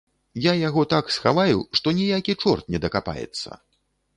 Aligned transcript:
Я 0.45 0.53
яго 0.59 0.85
так 0.93 1.11
схаваю, 1.17 1.59
што 1.81 1.93
ніякі 1.99 2.37
чорт 2.45 2.73
не 2.77 2.83
дакапаецца. 2.87 3.49